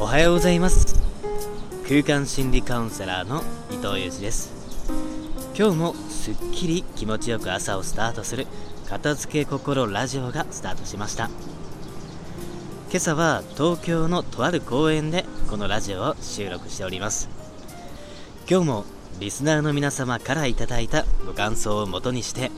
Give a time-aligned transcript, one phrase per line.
[0.00, 0.98] おはようございます。
[1.86, 4.50] 空間心理カウンセラーの伊藤裕二です。
[5.54, 8.46] 今日もすっきり気持ちよく朝をスタートする
[8.88, 11.26] 片付け心ラジオがスタートしました。
[12.88, 17.28] 今朝は東京のとある公園でこのラジオを収録しております。
[18.50, 18.84] 今日も
[19.20, 22.50] リスナーの皆様からいただいたご感想をもとにして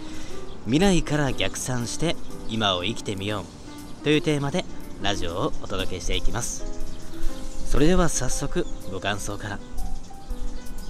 [0.67, 2.15] 未来から逆算して
[2.49, 3.41] 今を生きてみよ
[4.01, 4.65] うというテーマで
[5.03, 6.92] ラジオをお届けしていきます。
[7.73, 9.59] それでは早速ご感想から。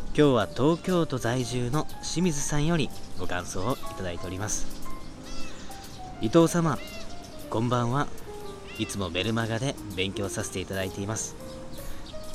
[0.07, 4.67] 今日は東京都在住の清水さんよりご感想をいただいております。
[6.21, 6.81] 伊藤様
[7.51, 8.09] こんばんは。
[8.81, 11.37] いつもメルマガで勉強させていただいています。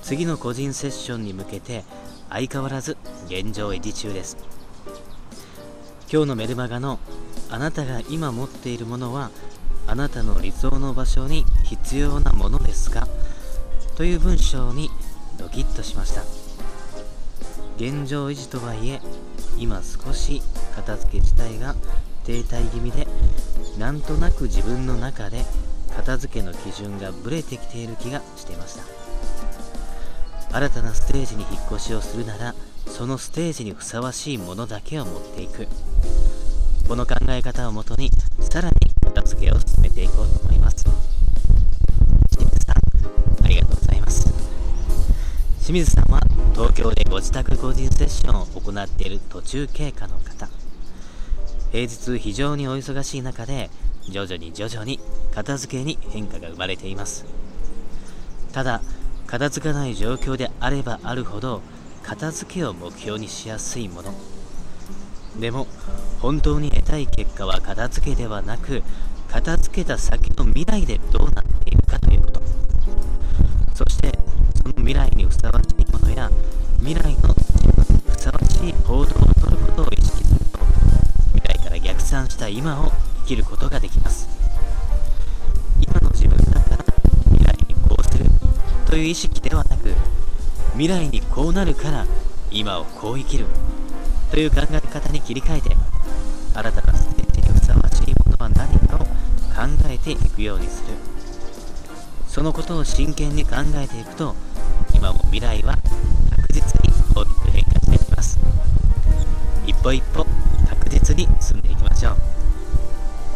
[0.02, 1.84] 次の個人セッションに向けて
[2.30, 4.38] 相変わらず現状維持中です。
[6.10, 7.00] 今日のメルマガの
[7.50, 9.30] あなたが今持っているものは
[9.88, 13.07] あなたの理想の場所に必要なものですか？
[13.98, 14.92] という文章に
[15.40, 16.22] ドキッとしました。
[17.78, 19.02] 現状維持とはいえ
[19.58, 20.44] 今少し
[20.76, 21.74] 片付け自体が
[22.24, 23.08] 停滞気味で
[23.80, 25.44] なんとなく自分の中で
[25.96, 28.84] 片付けの基準がブレてきている気がしていました。
[30.56, 32.54] 新たなステージに引っ越しをするなら
[32.86, 35.68] そのステージにふさわしいものだけを持っていく。
[36.88, 40.97] この考え方をもとにさらに片付けを進めていこうと思います。
[45.68, 46.22] 清水さんは
[46.54, 50.48] 東京でご自宅個人セッションを行っている途中経過の方。
[51.74, 53.70] 平日非常にお忙しい中で
[54.08, 55.02] 徐々に徐々に
[55.36, 57.26] 片付けに変化が生まれています。
[58.54, 58.82] ただ
[59.26, 61.62] 片付かない状況であればあるほど
[62.02, 64.14] 片付けを目標にしやすいもの。
[65.38, 65.68] でも
[66.22, 68.84] 本当に得たい結果は片付けではなく
[69.28, 71.32] 片付けた先の未来でどう
[75.38, 76.32] ふさわしいものや
[76.80, 80.58] 未来の自分にふさわしい行動をとることを意識すると
[81.36, 84.28] 未来から逆算した今を生きることができます。
[85.80, 86.86] 今の自分だから
[87.26, 88.26] 未来にこうする
[88.88, 89.94] という意識ではなく
[90.72, 92.08] 未来にこうなるから
[92.50, 93.46] 今をこう生きる。
[94.32, 95.78] という考え方に切り替えて
[96.56, 99.06] 新たなステージにふさわしいものは何かを考
[99.88, 100.96] えていくようにする。
[102.28, 104.36] そのことを真剣に考えていくと
[104.98, 108.40] 今も未来は確実に大きく変化していきます。
[109.68, 110.26] 一歩一歩
[110.68, 112.16] 確実に進んでいきましょう。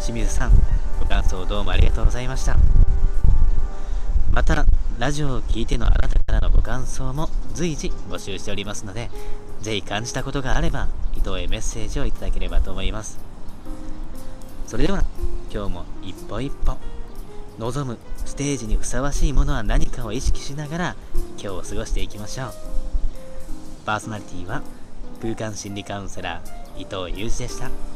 [0.00, 0.52] 清水さん
[0.98, 2.56] ご感想どうもありがとうございました。
[4.32, 4.66] また
[4.98, 9.08] ラジオを聴いてのあなたからのご感想も随時募集しておりますので
[9.60, 13.20] ぜひ感じたことがあれば伊藤へメッセージをいただければと思います。
[14.66, 15.04] それでは
[15.52, 16.76] 今日も一歩一歩
[17.58, 20.96] 望むステージにふさわしいものは何かを意識しながら
[21.38, 22.52] 今日を過ごしていきましょう
[23.84, 24.62] パーソナリティは
[25.20, 27.91] 空間心理カウンセラー伊藤裕二でした。